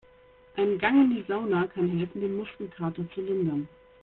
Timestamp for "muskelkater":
2.37-3.03